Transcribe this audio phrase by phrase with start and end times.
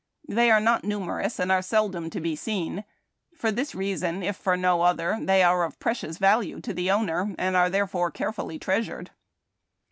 [0.27, 2.85] They are not numerous and are seldom to be seen—
[3.37, 7.35] for this reason, if for no other, they are of precious value to the owner,
[7.37, 9.11] and are therefore carefully treasured.